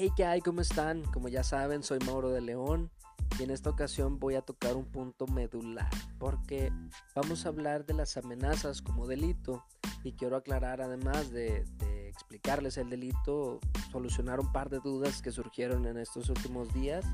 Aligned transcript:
Hey, 0.00 0.12
¿qué 0.14 0.24
hay? 0.24 0.40
¿Cómo 0.40 0.60
están? 0.60 1.02
Como 1.06 1.26
ya 1.26 1.42
saben, 1.42 1.82
soy 1.82 1.98
Mauro 2.06 2.30
de 2.30 2.40
León 2.40 2.88
y 3.36 3.42
en 3.42 3.50
esta 3.50 3.68
ocasión 3.68 4.20
voy 4.20 4.36
a 4.36 4.42
tocar 4.42 4.76
un 4.76 4.84
punto 4.84 5.26
medular 5.26 5.90
porque 6.20 6.72
vamos 7.16 7.44
a 7.44 7.48
hablar 7.48 7.84
de 7.84 7.94
las 7.94 8.16
amenazas 8.16 8.80
como 8.80 9.08
delito 9.08 9.64
y 10.04 10.12
quiero 10.12 10.36
aclarar 10.36 10.80
además 10.80 11.32
de, 11.32 11.64
de 11.78 12.08
explicarles 12.10 12.78
el 12.78 12.90
delito, 12.90 13.58
solucionar 13.90 14.38
un 14.38 14.52
par 14.52 14.70
de 14.70 14.78
dudas 14.78 15.20
que 15.20 15.32
surgieron 15.32 15.84
en 15.84 15.96
estos 15.96 16.28
últimos 16.28 16.72
días 16.72 17.04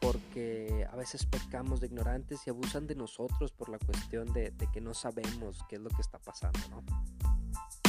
porque 0.00 0.88
a 0.90 0.96
veces 0.96 1.26
pecamos 1.26 1.80
de 1.80 1.86
ignorantes 1.86 2.44
y 2.48 2.50
abusan 2.50 2.88
de 2.88 2.96
nosotros 2.96 3.52
por 3.52 3.68
la 3.68 3.78
cuestión 3.78 4.32
de, 4.32 4.50
de 4.50 4.66
que 4.72 4.80
no 4.80 4.92
sabemos 4.92 5.60
qué 5.68 5.76
es 5.76 5.82
lo 5.82 5.90
que 5.90 6.02
está 6.02 6.18
pasando, 6.18 6.58
¿no? 6.68 7.83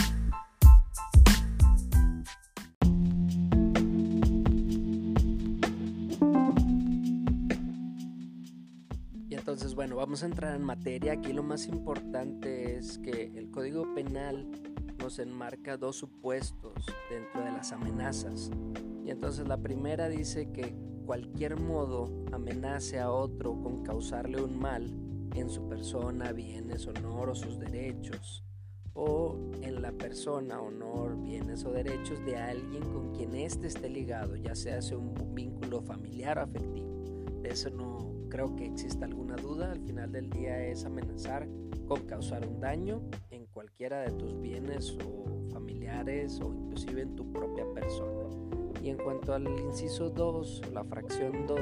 Entonces, 9.55 9.73
bueno, 9.73 9.95
vamos 9.95 10.21
a 10.21 10.25
entrar 10.25 10.53
en 10.53 10.63
materia. 10.63 11.13
Aquí 11.13 11.31
lo 11.31 11.41
más 11.41 11.67
importante 11.67 12.75
es 12.75 12.97
que 12.97 13.31
el 13.37 13.49
Código 13.51 13.95
Penal 13.95 14.45
nos 14.99 15.17
enmarca 15.17 15.77
dos 15.77 15.95
supuestos 15.95 16.73
dentro 17.09 17.41
de 17.41 17.53
las 17.53 17.71
amenazas. 17.71 18.51
Y 19.05 19.11
entonces 19.11 19.47
la 19.47 19.55
primera 19.55 20.09
dice 20.09 20.51
que 20.51 20.75
cualquier 21.05 21.57
modo 21.57 22.25
amenace 22.33 22.99
a 22.99 23.09
otro 23.09 23.57
con 23.61 23.81
causarle 23.81 24.43
un 24.43 24.59
mal 24.59 24.93
en 25.35 25.49
su 25.49 25.69
persona, 25.69 26.33
bienes, 26.33 26.85
honor 26.87 27.29
o 27.29 27.35
sus 27.35 27.57
derechos, 27.57 28.43
o 28.93 29.37
en 29.61 29.81
la 29.81 29.93
persona, 29.93 30.59
honor, 30.59 31.17
bienes 31.21 31.63
o 31.63 31.71
derechos 31.71 32.19
de 32.25 32.35
alguien 32.35 32.83
con 32.91 33.13
quien 33.15 33.33
éste 33.33 33.67
esté 33.67 33.87
ligado, 33.87 34.35
ya 34.35 34.53
sea 34.53 34.81
sea 34.81 34.97
un 34.97 35.33
vínculo 35.33 35.81
familiar 35.81 36.39
o 36.39 36.41
afectivo. 36.41 37.05
De 37.41 37.51
eso 37.51 37.69
no, 37.69 38.14
creo 38.35 38.53
que 38.53 38.65
exista 38.65 39.05
alguna 39.05 39.37
duda, 39.37 39.71
al 39.71 39.79
final 39.79 40.11
del 40.11 40.29
día 40.29 40.61
es 40.67 40.83
amenazar 40.83 41.47
con 41.87 42.01
causar 42.01 42.45
un 42.45 42.59
daño 42.59 43.01
en 43.31 43.45
cualquiera 43.45 44.01
de 44.01 44.11
tus 44.11 44.37
bienes 44.41 44.97
o 45.05 45.47
familiares 45.53 46.41
o 46.41 46.53
inclusive 46.53 47.03
en 47.03 47.15
tu 47.15 47.31
propia 47.31 47.63
persona. 47.73 48.27
Y 48.83 48.89
en 48.89 48.97
cuanto 48.97 49.33
al 49.33 49.47
inciso 49.47 50.09
2, 50.09 50.63
la 50.73 50.83
fracción 50.83 51.47
2, 51.47 51.59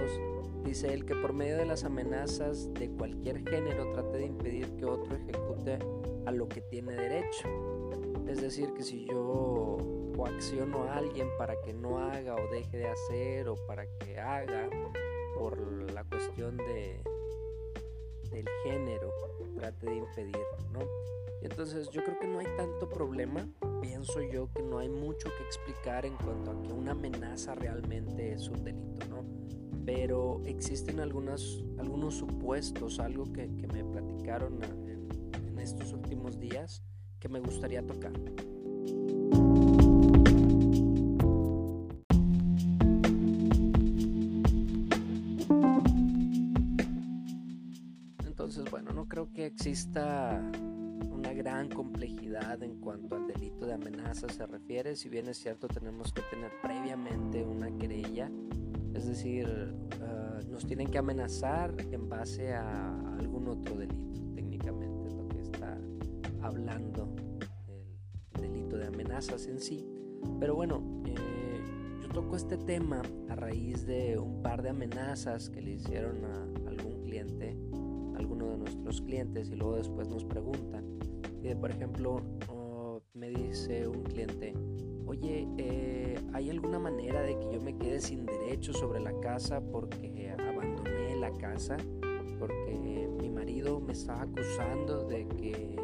dice 0.66 0.92
él 0.92 1.06
que 1.06 1.14
por 1.14 1.32
medio 1.32 1.58
de 1.58 1.68
las 1.68 1.84
amenazas 1.84 2.74
de 2.74 2.90
cualquier 2.90 3.48
género 3.48 3.92
trate 3.94 4.18
de 4.18 4.26
impedir 4.26 4.68
que 4.76 4.86
otro 4.86 5.16
ejecute 5.16 5.78
a 6.26 6.32
lo 6.32 6.50
que 6.50 6.62
tiene 6.62 6.94
derecho. 6.94 7.50
Es 8.28 8.42
decir, 8.42 8.74
que 8.74 8.82
si 8.82 9.06
yo 9.06 9.78
coacciono 10.16 10.86
a 10.86 10.96
alguien 10.96 11.28
para 11.38 11.54
que 11.62 11.72
no 11.72 12.00
haga 12.00 12.34
o 12.34 12.52
deje 12.52 12.78
de 12.78 12.88
hacer 12.88 13.48
o 13.48 13.58
para 13.68 13.86
que 14.00 14.20
haga, 14.20 14.68
por 15.44 15.92
la 15.92 16.06
cuestión 16.06 16.56
de, 16.56 17.04
del 18.32 18.46
género 18.64 19.12
trate 19.58 19.88
de 19.88 19.98
impedir, 19.98 20.38
¿no? 20.72 20.80
entonces 21.42 21.90
yo 21.90 22.02
creo 22.02 22.18
que 22.18 22.28
no 22.28 22.40
hay 22.40 22.46
tanto 22.56 22.88
problema, 22.88 23.46
pienso 23.82 24.22
yo 24.22 24.50
que 24.54 24.64
no 24.64 24.78
hay 24.78 24.88
mucho 24.88 25.28
que 25.38 25.44
explicar 25.44 26.06
en 26.06 26.16
cuanto 26.16 26.52
a 26.52 26.62
que 26.62 26.72
una 26.72 26.92
amenaza 26.92 27.56
realmente 27.56 28.32
es 28.32 28.48
un 28.48 28.64
delito, 28.64 29.06
¿no? 29.10 29.26
Pero 29.86 30.42
existen 30.46 31.02
algunas, 31.02 31.62
algunos 31.78 32.16
supuestos, 32.16 33.02
algo 33.02 33.26
que, 33.34 33.48
me 33.48 33.84
platicaron 33.84 34.64
en, 34.64 35.10
en 35.46 35.60
estos 35.60 35.92
últimos 35.92 36.40
días 36.40 36.82
que 37.20 37.28
me 37.28 37.42
gustaría 37.42 37.86
tocar. 37.86 38.14
Entonces, 48.64 48.86
bueno, 48.86 48.94
no 48.94 49.10
creo 49.10 49.30
que 49.34 49.46
exista 49.46 50.42
una 51.12 51.34
gran 51.34 51.68
complejidad 51.68 52.64
en 52.64 52.80
cuanto 52.80 53.18
al 53.18 53.28
delito 53.28 53.66
de 53.66 53.74
amenaza 53.74 54.30
se 54.30 54.46
refiere. 54.46 54.96
Si 54.96 55.10
bien 55.10 55.28
es 55.28 55.38
cierto, 55.38 55.68
tenemos 55.68 56.14
que 56.14 56.22
tener 56.32 56.50
previamente 56.62 57.44
una 57.44 57.70
querella, 57.78 58.32
es 58.94 59.06
decir, 59.06 59.76
ah, 60.02 60.40
nos 60.50 60.66
tienen 60.66 60.90
que 60.90 60.98
amenazar 60.98 61.76
en 61.92 62.08
base 62.08 62.54
a 62.54 63.16
algún 63.18 63.50
otro 63.50 63.76
delito, 63.76 64.22
técnicamente, 64.34 65.10
es 65.10 65.14
lo 65.14 65.28
que 65.28 65.42
está 65.42 65.78
hablando 66.42 67.14
el 68.36 68.42
delito 68.44 68.78
de 68.78 68.88
amenazas 68.88 69.48
en 69.48 69.60
sí. 69.60 69.86
Pero 70.40 70.56
bueno, 70.56 71.04
eh, 71.06 71.60
yo 72.02 72.08
toco 72.08 72.38
este 72.38 72.56
tema 72.56 73.02
a 73.28 73.36
raíz 73.36 73.86
de 73.86 74.18
un 74.18 74.42
par 74.42 74.62
de 74.62 74.70
amenazas 74.70 75.50
que 75.50 75.62
le 75.62 75.72
hicieron 75.72 76.24
a 76.24 76.70
algún 76.70 77.02
cliente 77.02 77.58
de 78.54 78.60
nuestros 78.60 79.02
clientes 79.02 79.50
y 79.50 79.56
luego 79.56 79.76
después 79.76 80.08
nos 80.08 80.24
preguntan. 80.24 80.86
Y 81.42 81.54
por 81.56 81.72
ejemplo, 81.72 82.22
me 83.14 83.30
dice 83.30 83.88
un 83.88 84.04
cliente, 84.04 84.54
oye, 85.06 85.48
eh, 85.58 86.16
¿hay 86.34 86.50
alguna 86.50 86.80
manera 86.80 87.22
de 87.22 87.38
que 87.38 87.52
yo 87.52 87.62
me 87.62 87.78
quede 87.78 88.00
sin 88.00 88.26
derecho 88.26 88.74
sobre 88.74 89.00
la 89.00 89.14
casa 89.20 89.62
porque 89.62 90.32
abandoné 90.32 91.16
la 91.18 91.32
casa? 91.34 91.78
Porque 92.40 93.10
mi 93.20 93.30
marido 93.30 93.80
me 93.80 93.94
estaba 93.94 94.24
acusando 94.24 95.06
de 95.06 95.28
que 95.28 95.76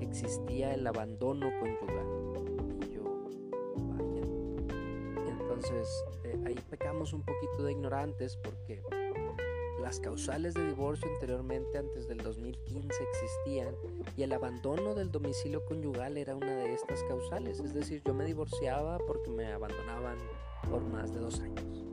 existía 0.00 0.74
el 0.74 0.86
abandono 0.86 1.50
conyugal. 1.60 2.06
Y 2.82 2.94
yo, 2.94 3.04
vaya. 3.76 4.22
Entonces, 5.28 5.88
eh, 6.24 6.38
ahí 6.46 6.56
pecamos 6.68 7.12
un 7.12 7.22
poquito 7.22 7.64
de 7.64 7.72
ignorantes 7.72 8.36
porque 8.38 8.82
las 9.86 10.00
causales 10.00 10.52
de 10.54 10.66
divorcio 10.66 11.08
anteriormente, 11.14 11.78
antes 11.78 12.08
del 12.08 12.18
2015, 12.18 12.88
existían 12.88 13.72
y 14.16 14.24
el 14.24 14.32
abandono 14.32 14.96
del 14.96 15.12
domicilio 15.12 15.64
conyugal 15.64 16.16
era 16.16 16.34
una 16.34 16.56
de 16.56 16.74
estas 16.74 17.04
causales. 17.04 17.60
Es 17.60 17.72
decir, 17.72 18.02
yo 18.04 18.12
me 18.12 18.24
divorciaba 18.24 18.98
porque 19.06 19.30
me 19.30 19.46
abandonaban 19.46 20.18
por 20.68 20.82
más 20.82 21.14
de 21.14 21.20
dos 21.20 21.38
años. 21.38 21.84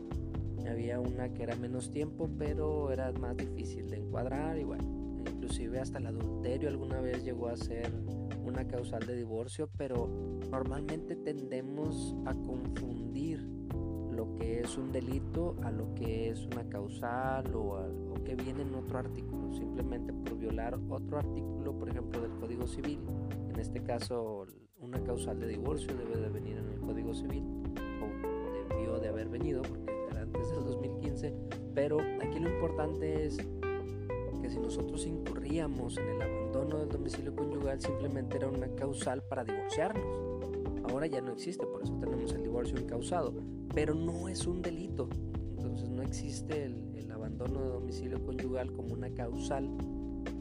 Había 0.67 0.99
una 0.99 1.31
que 1.35 1.43
era 1.43 1.55
menos 1.55 1.91
tiempo, 1.91 2.27
pero 2.35 2.91
era 2.91 3.11
más 3.11 3.37
difícil 3.37 3.87
de 3.91 3.97
encuadrar 3.97 4.57
y 4.57 4.63
bueno, 4.63 5.21
inclusive 5.29 5.79
hasta 5.79 5.99
el 5.99 6.07
adulterio 6.07 6.69
alguna 6.69 6.99
vez 6.99 7.23
llegó 7.23 7.47
a 7.47 7.55
ser 7.55 7.93
una 8.43 8.67
causal 8.67 9.05
de 9.05 9.17
divorcio, 9.17 9.69
pero 9.77 10.07
normalmente 10.49 11.15
tendemos 11.15 12.15
a 12.25 12.33
confundir 12.33 13.52
lo 14.23 14.35
que 14.35 14.61
es 14.61 14.77
un 14.77 14.91
delito 14.91 15.55
a 15.63 15.71
lo 15.71 15.93
que 15.95 16.29
es 16.29 16.45
una 16.45 16.63
causal 16.69 17.53
o, 17.55 18.13
que 18.23 18.35
viene 18.35 18.61
en 18.61 18.73
otro 18.73 18.99
artículo, 18.99 19.51
simplemente 19.53 20.13
por 20.13 20.37
violar 20.37 20.79
otro 20.89 21.17
artículo, 21.17 21.77
por 21.77 21.89
ejemplo, 21.89 22.21
del 22.21 22.31
Código 22.39 22.65
Civil. 22.65 23.01
En 23.49 23.59
este 23.59 23.83
caso, 23.83 24.45
una 24.79 25.03
causal 25.03 25.41
de 25.41 25.47
divorcio 25.47 25.93
debe 25.97 26.15
de 26.15 26.29
venir 26.29 26.57
en 26.57 26.69
el 26.69 26.79
Código 26.79 27.13
Civil, 27.13 27.43
o 28.01 28.73
debió 28.73 28.97
de 28.99 29.09
haber 29.09 29.27
venido, 29.27 29.61
porque 29.61 29.91
era 30.09 30.21
antes 30.21 30.49
del 30.51 30.63
2015, 30.63 31.33
pero 31.75 31.97
aquí 32.21 32.39
lo 32.39 32.49
importante 32.49 33.25
es 33.25 33.37
que 34.41 34.49
si 34.49 34.57
nosotros 34.57 35.05
incurríamos 35.05 35.97
en 35.97 36.07
el 36.07 36.21
abandono 36.21 36.77
del 36.77 36.89
domicilio 36.89 37.35
conyugal, 37.35 37.81
simplemente 37.81 38.37
era 38.37 38.47
una 38.47 38.73
causal 38.75 39.21
para 39.23 39.43
divorciarnos. 39.43 40.62
Ahora 40.83 41.07
ya 41.07 41.21
no 41.21 41.31
existe, 41.31 41.65
por 41.65 41.83
eso 41.83 41.93
tenemos 41.99 42.33
el 42.33 42.43
divorcio 42.43 42.79
incausado 42.79 43.33
pero 43.73 43.95
no 43.95 44.29
es 44.29 44.45
un 44.45 44.61
delito. 44.61 45.09
Entonces 45.57 45.89
no 45.89 46.01
existe 46.03 46.65
el, 46.65 46.83
abandono 47.11 47.61
de 47.61 47.69
domicilio 47.69 48.23
conyugal 48.25 48.71
como 48.73 48.93
una 48.93 49.09
causal. 49.13 49.69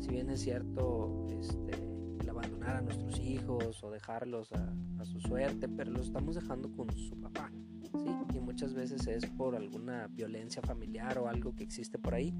Si 0.00 0.08
bien 0.08 0.30
es 0.30 0.40
cierto 0.40 1.26
este, 1.30 1.72
el 2.20 2.28
abandonar 2.28 2.76
a 2.76 2.80
nuestros 2.80 3.20
hijos 3.20 3.84
o 3.84 3.90
dejarlos 3.90 4.50
a, 4.52 4.74
su 5.04 5.20
suerte, 5.20 5.68
pero 5.68 5.90
los 5.90 6.06
estamos 6.06 6.36
dejando 6.36 6.70
con 6.72 6.90
su 6.92 7.20
papá. 7.20 7.50
Y 8.34 8.40
muchas 8.40 8.72
veces 8.72 9.06
es 9.08 9.26
por 9.26 9.56
alguna 9.56 10.06
violencia 10.06 10.62
familiar 10.62 11.18
o 11.18 11.28
algo 11.28 11.54
que 11.54 11.64
existe 11.64 11.98
por 11.98 12.14
ahí. 12.14 12.32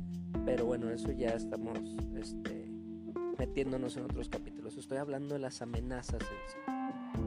Pero 0.45 0.65
bueno, 0.65 0.89
eso 0.91 1.11
ya 1.13 1.31
estamos 1.31 1.79
este, 2.17 2.71
metiéndonos 3.39 3.97
en 3.97 4.05
otros 4.05 4.29
capítulos. 4.29 4.77
Estoy 4.77 4.99
hablando 4.99 5.35
de 5.35 5.41
las 5.41 5.61
amenazas. 5.61 6.23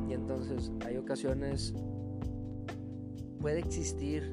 Y 0.08 0.14
entonces 0.14 0.72
hay 0.86 0.98
ocasiones 0.98 1.74
puede 3.40 3.60
existir 3.60 4.32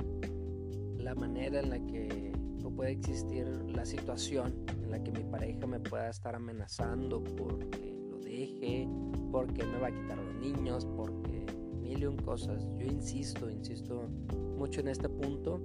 la 0.97 1.15
manera 1.15 1.61
en 1.61 1.71
la 1.71 1.79
que, 1.87 2.33
o 2.65 2.71
puede 2.71 2.93
existir 2.93 3.47
la 3.47 3.85
situación 3.85 4.55
en 4.83 4.91
la 4.91 5.03
que 5.03 5.13
mi 5.13 5.25
pareja 5.25 5.67
me 5.67 5.81
pueda 5.81 6.09
estar 6.09 6.35
amenazando 6.35 7.23
porque 7.23 7.95
lo 8.11 8.19
deje, 8.19 8.89
porque 9.31 9.65
me 9.65 9.79
va 9.79 9.89
a 9.89 9.93
quitar 9.93 10.19
los 10.19 10.35
niños, 10.37 10.87
porque 10.97 11.45
mil 11.81 12.03
y 12.03 12.07
un 12.07 12.17
cosas. 12.17 12.67
Yo 12.79 12.87
insisto, 12.87 13.51
insisto 13.51 14.09
mucho 14.57 14.81
en 14.81 14.89
este 14.89 15.09
punto. 15.09 15.61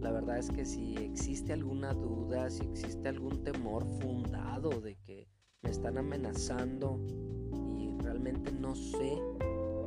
La 0.00 0.10
verdad 0.10 0.38
es 0.38 0.50
que 0.50 0.64
si 0.64 0.96
existe 0.96 1.52
alguna 1.52 1.92
duda, 1.92 2.50
si 2.50 2.64
existe 2.64 3.08
algún 3.08 3.44
temor 3.44 3.84
fundado 4.00 4.80
de 4.80 4.96
que 4.96 5.28
me 5.62 5.70
están 5.70 5.98
amenazando 5.98 6.98
realmente 8.18 8.50
no 8.52 8.74
sé 8.74 9.22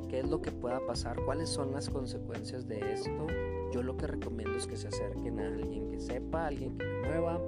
qué 0.09 0.19
es 0.19 0.29
lo 0.29 0.41
que 0.41 0.51
pueda 0.51 0.79
pasar, 0.85 1.21
cuáles 1.25 1.49
son 1.49 1.73
las 1.73 1.89
consecuencias 1.89 2.67
de 2.67 2.93
esto. 2.93 3.27
Yo 3.73 3.83
lo 3.83 3.97
que 3.97 4.07
recomiendo 4.07 4.57
es 4.57 4.67
que 4.67 4.77
se 4.77 4.87
acerquen 4.87 5.39
a 5.39 5.47
alguien 5.47 5.89
que 5.89 5.99
sepa, 5.99 6.47
alguien 6.47 6.77
que 6.77 6.85
mueva, 7.05 7.41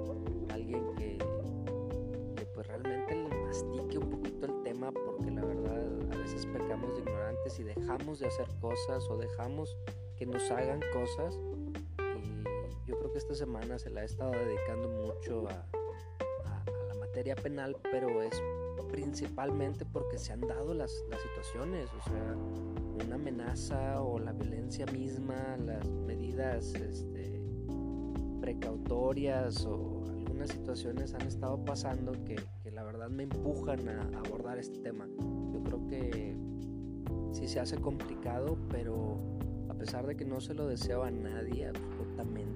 alguien 0.50 0.94
que, 0.96 1.18
que 2.36 2.46
pues 2.46 2.66
realmente 2.66 3.14
le 3.14 3.44
mastique 3.44 3.98
un 3.98 4.10
poquito 4.10 4.46
el 4.46 4.62
tema 4.62 4.92
porque 4.92 5.30
la 5.30 5.44
verdad 5.44 6.12
a 6.12 6.16
veces 6.18 6.46
pecamos 6.46 6.94
de 6.94 7.00
ignorantes 7.00 7.58
y 7.58 7.62
dejamos 7.62 8.18
de 8.18 8.26
hacer 8.26 8.48
cosas 8.60 9.08
o 9.08 9.16
dejamos 9.16 9.76
que 10.16 10.26
nos 10.26 10.50
hagan 10.50 10.80
cosas 10.92 11.38
y 11.98 12.86
yo 12.86 12.98
creo 12.98 13.10
que 13.10 13.18
esta 13.18 13.34
semana 13.34 13.78
se 13.78 13.90
la 13.90 14.02
he 14.02 14.04
estado 14.04 14.32
dedicando 14.32 14.88
mucho 14.88 15.48
a, 15.48 15.66
a 16.54 16.84
la 16.88 16.94
materia 16.94 17.34
penal 17.34 17.76
pero 17.90 18.22
es 18.22 18.42
principalmente 18.94 19.84
porque 19.84 20.18
se 20.18 20.32
han 20.32 20.40
dado 20.42 20.72
las, 20.72 20.92
situaciones, 21.20 21.90
o 21.98 22.08
sea, 22.08 22.36
una 23.04 23.16
amenaza 23.16 24.00
o 24.00 24.20
la 24.20 24.32
violencia 24.32 24.86
misma, 24.86 25.56
las 25.56 25.90
medidas 25.90 26.72
este, 26.76 27.42
precautorias 28.40 29.66
o 29.66 30.04
algunas 30.10 30.50
situaciones 30.50 31.12
han 31.12 31.22
estado 31.22 31.64
pasando 31.64 32.12
que, 32.24 32.36
la 32.70 32.84
verdad 32.84 33.08
me 33.08 33.24
empujan 33.24 33.88
a, 33.88 34.02
abordar 34.16 34.58
este 34.58 34.78
tema. 34.78 35.08
Yo 35.52 35.60
creo 35.64 35.88
que 35.88 36.36
sí 37.32 37.48
se 37.48 37.58
hace 37.58 37.78
complicado, 37.78 38.56
pero 38.70 39.18
a 39.70 39.74
pesar 39.74 40.06
de 40.06 40.14
que 40.14 40.24
no 40.24 40.40
se 40.40 40.54
lo 40.54 40.68
deseo 40.68 41.02
a 41.02 41.10
nadie, 41.10 41.66
absolutamente 41.66 42.53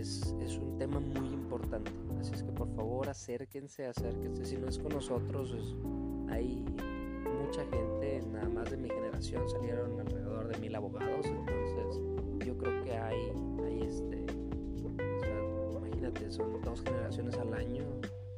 es, 0.00 0.34
es 0.40 0.56
un 0.58 0.76
tema 0.78 1.00
muy 1.00 1.28
importante. 1.28 1.90
Así 2.18 2.34
es 2.34 2.42
que 2.42 2.52
por 2.52 2.68
favor 2.74 3.08
acérquense, 3.08 3.86
acérquense. 3.86 4.44
Si 4.44 4.56
no 4.56 4.68
es 4.68 4.78
con 4.78 4.92
nosotros, 4.92 5.54
hay 6.28 6.64
mucha 7.44 7.64
gente, 7.66 8.22
nada 8.32 8.48
más 8.48 8.70
de 8.70 8.76
mi 8.76 8.88
generación, 8.88 9.48
salieron 9.48 9.98
alrededor 10.00 10.48
de 10.48 10.58
mil 10.58 10.74
abogados. 10.74 11.26
Entonces 11.26 12.46
yo 12.46 12.56
creo 12.56 12.84
que 12.84 12.92
hay, 12.92 13.32
hay 13.64 13.82
este, 13.82 14.26
imagínate, 15.76 16.30
son 16.30 16.60
dos 16.62 16.82
generaciones 16.82 17.36
al 17.38 17.54
año, 17.54 17.84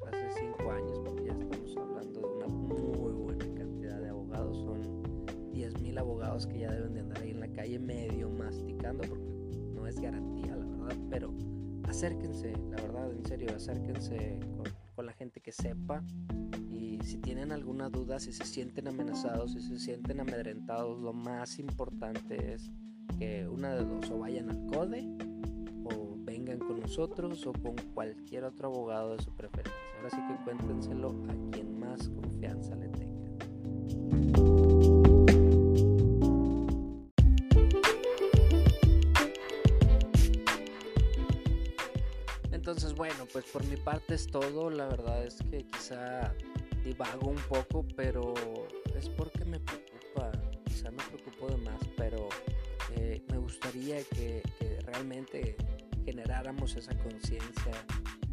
hace 0.07 0.31
cinco 0.41 0.71
años, 0.71 1.01
porque 1.05 1.25
ya 1.25 1.33
estamos 1.33 1.77
hablando 1.77 2.21
de 2.21 2.27
una 2.27 2.47
muy 2.47 3.13
buena 3.13 3.45
cantidad 3.55 4.01
de 4.01 4.09
abogados. 4.09 4.57
Son 4.59 5.53
diez 5.53 5.79
mil 5.81 5.99
abogados 5.99 6.47
que 6.47 6.61
ya 6.61 6.73
deben 6.73 6.95
de 6.95 7.01
andar 7.01 7.23
ahí 7.23 7.31
en 7.31 7.41
la 7.41 7.49
calle 7.49 7.79
medio 7.79 8.31
masticando, 8.31 9.05
porque 9.09 9.22
acérquense, 12.03 12.53
la 12.69 12.83
verdad, 12.83 13.13
en 13.13 13.25
serio, 13.25 13.55
acérquense 13.55 14.41
con, 14.97 15.07
la 15.07 15.13
gente 15.13 15.41
que 15.41 15.53
sepa 15.53 16.03
y 16.69 16.99
si 17.03 17.19
tienen 17.19 17.53
alguna 17.53 17.89
duda, 17.89 18.19
si 18.19 18.33
se 18.33 18.45
sienten 18.45 18.89
amenazados, 18.89 19.53
si 19.53 19.61
se 19.61 19.79
sienten 19.79 20.21
amedrentados, 20.21 21.01
lo 21.01 21.13
más 21.13 21.59
importante 21.61 22.55
es 22.55 22.71
que 23.19 23.49
una 23.49 23.75
de 23.75 23.85
dos 23.85 24.11
o 24.11 24.19
vayan 24.19 24.51
al 24.51 24.67
CODE 24.67 25.17
o 25.85 26.17
vengan 26.19 26.59
con 26.59 26.81
nosotros 26.81 27.47
o 27.47 27.53
con 27.53 27.77
cualquier 27.95 28.45
otro 28.45 28.69
abogado 28.69 29.17
de 29.17 29.23
su 29.23 29.33
preferencia. 29.35 29.73
Ahora 29.99 30.11
sí 30.11 30.19
que 30.29 30.45
cuéntenselo 30.45 31.09
a 31.29 31.51
quien 31.53 31.79
más 31.79 32.09
confianza 32.09 32.75
le 32.77 32.89
tenga. 32.89 34.52
Entonces, 42.63 42.95
bueno, 42.95 43.27
pues 43.33 43.45
por 43.47 43.67
mi 43.67 43.77
parte 43.77 44.15
es 44.15 44.29
todo. 44.29 44.71
La 44.71 44.87
verdad 44.87 45.27
es 45.27 45.37
que 45.51 45.67
quizá 45.67 46.33
divago 46.85 47.31
un 47.31 47.43
poco, 47.49 47.85
pero 47.97 48.35
es 48.97 49.09
porque 49.09 49.45
me 49.45 49.59
preocupa. 49.59 50.31
Quizá 50.65 50.93
me 50.93 51.03
preocupo 51.03 51.49
de 51.49 51.57
más, 51.57 51.81
pero 51.97 52.29
eh, 52.95 53.21
me 53.33 53.39
gustaría 53.39 54.05
que, 54.05 54.45
realmente 54.87 55.57
generáramos 56.05 56.77
esa 56.77 56.97
conciencia, 56.99 57.73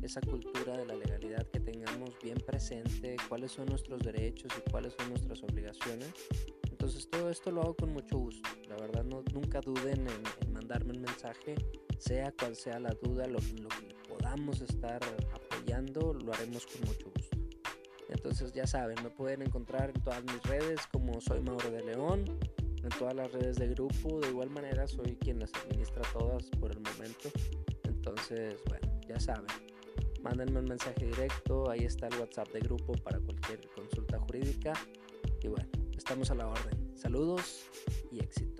esa 0.04 0.22
cultura 0.22 0.78
de 0.78 0.86
la 0.86 0.94
legalidad, 0.94 1.48
que 1.48 1.60
tengamos 1.60 2.12
bien 2.22 2.38
presente 2.46 3.16
cuáles 3.28 3.54
son 3.54 3.66
nuestros 3.66 4.00
derechos 4.04 4.54
y 4.56 4.70
cuáles 4.70 4.94
son 4.94 5.10
nuestras 5.10 5.42
obligaciones. 5.42 6.14
Entonces 6.70 7.10
todo 7.10 7.32
esto 7.32 7.50
lo 7.50 7.64
hago 7.64 7.76
con 7.76 7.94
mucho 7.94 8.20
gusto. 8.20 8.48
La 8.68 8.76
verdad, 8.76 9.04
no, 9.06 9.24
nunca 9.34 9.60
duden 9.60 10.06
en, 10.08 10.54
mandarme 10.54 10.94
un 10.94 11.02
mensaje, 11.02 11.56
sea 11.98 12.32
cual 12.32 12.56
sea 12.56 12.80
la 12.80 12.92
duda, 13.02 13.26
lo, 13.26 13.40
lo 13.40 13.70
que 13.70 13.99
podamos 14.20 14.62
estar 14.62 15.02
apoyando, 15.34 16.14
lo 16.14 16.34
haremos 16.34 16.66
con 16.68 16.88
mucho 16.88 17.10
gusto. 17.16 17.38
Entonces 18.10 18.52
ya 18.54 18.66
saben, 18.68 18.98
me 19.04 19.10
pueden 19.10 19.42
encontrar 19.44 19.92
en 19.96 20.02
todas 20.02 20.24
mis 20.24 20.42
redes 20.44 20.80
como 20.92 21.22
soy 21.22 21.42
Mauro 21.42 21.70
de 21.72 21.84
León, 21.84 22.26
en 22.84 22.90
todas 22.98 23.16
las 23.16 23.32
redes 23.32 23.58
de 23.58 23.68
grupo, 23.70 24.20
de 24.20 24.30
igual 24.30 24.50
manera 24.50 24.88
soy 24.88 25.16
quien 25.18 25.40
las 25.40 25.54
administra 25.54 26.02
todas 26.14 26.46
por 26.60 26.72
el 26.72 26.80
momento. 26.80 27.30
Entonces, 27.84 28.56
bueno, 28.68 29.00
ya 29.08 29.20
saben, 29.20 29.48
mándenme 30.22 30.60
un 30.60 30.66
mensaje 30.66 31.06
directo, 31.06 31.70
ahí 31.70 31.86
está 31.86 32.08
el 32.08 32.20
WhatsApp 32.20 32.50
de 32.52 32.60
grupo 32.62 32.94
para 32.94 33.20
cualquier 33.20 33.70
consulta 33.70 34.20
jurídica. 34.20 34.74
Y 35.42 35.48
bueno, 35.48 35.70
estamos 35.96 36.32
a 36.32 36.36
la 36.36 36.48
orden. 36.48 36.98
Saludos 36.98 37.66
y 38.12 38.20
éxito. 38.20 38.59